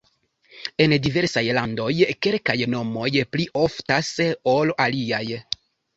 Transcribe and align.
En 0.85 0.93
diversaj 1.07 1.43
landoj 1.57 1.91
kelkaj 2.27 2.57
nomoj 2.77 3.11
pli 3.35 3.45
oftas 3.65 4.11
ol 4.55 4.75
aliaj. 4.87 5.25